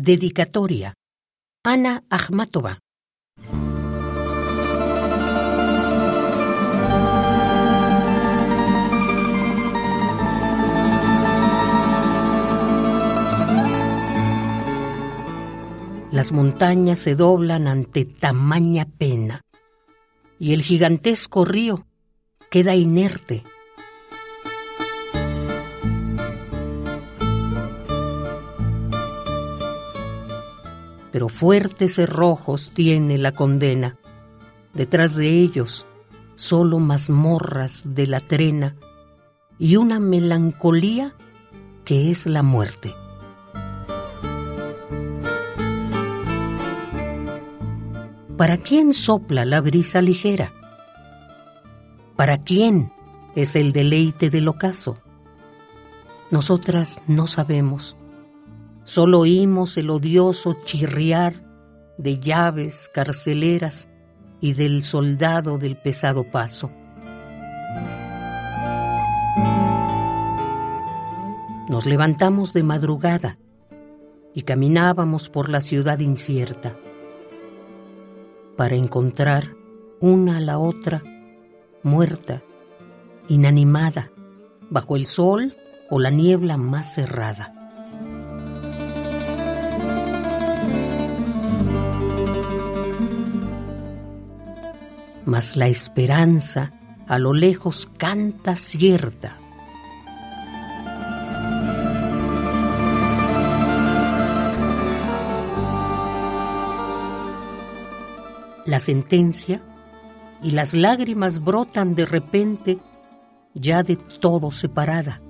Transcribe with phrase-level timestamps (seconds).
[0.00, 0.94] Dedicatoria.
[1.64, 2.78] Ana Akhmatova.
[16.12, 19.40] Las montañas se doblan ante tamaña pena
[20.38, 21.88] y el gigantesco río
[22.52, 23.42] queda inerte.
[31.18, 33.96] Pero fuertes cerrojos tiene la condena.
[34.72, 35.84] Detrás de ellos,
[36.36, 38.76] solo mazmorras de la trena
[39.58, 41.16] y una melancolía
[41.84, 42.94] que es la muerte.
[48.36, 50.52] ¿Para quién sopla la brisa ligera?
[52.14, 52.92] ¿Para quién
[53.34, 54.98] es el deleite del ocaso?
[56.30, 57.96] Nosotras no sabemos.
[58.88, 61.44] Solo oímos el odioso chirriar
[61.98, 63.86] de llaves carceleras
[64.40, 66.70] y del soldado del pesado paso.
[71.68, 73.38] Nos levantamos de madrugada
[74.32, 76.74] y caminábamos por la ciudad incierta
[78.56, 79.54] para encontrar
[80.00, 81.02] una a la otra
[81.82, 82.42] muerta,
[83.28, 84.10] inanimada,
[84.70, 85.54] bajo el sol
[85.90, 87.57] o la niebla más cerrada.
[95.28, 96.72] Mas la esperanza
[97.06, 99.36] a lo lejos canta cierta
[108.64, 109.60] la sentencia
[110.42, 112.78] y las lágrimas brotan de repente
[113.52, 115.20] ya de todo separada.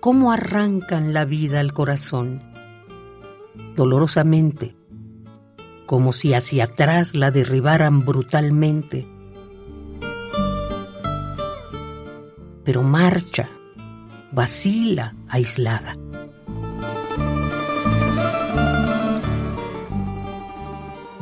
[0.00, 2.51] ¿Cómo arrancan la vida al corazón?
[3.76, 4.76] Dolorosamente,
[5.86, 9.08] como si hacia atrás la derribaran brutalmente.
[12.64, 13.48] Pero marcha,
[14.30, 15.96] vacila aislada.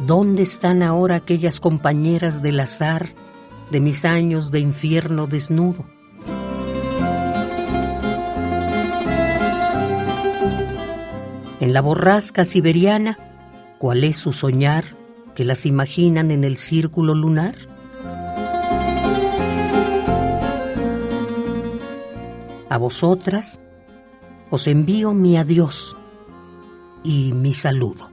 [0.06, 3.08] ¿Dónde están ahora aquellas compañeras del azar
[3.70, 5.86] de mis años de infierno desnudo?
[11.60, 13.18] En la borrasca siberiana,
[13.78, 14.84] ¿cuál es su soñar
[15.34, 17.54] que las imaginan en el círculo lunar?
[22.70, 23.60] A vosotras
[24.48, 25.98] os envío mi adiós
[27.04, 28.10] y mi saludo.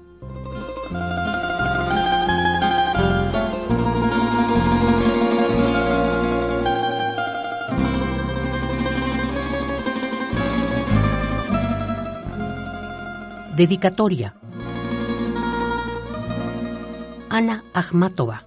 [13.57, 14.35] Dedicatoria.
[17.27, 18.45] Ana Akhmatova.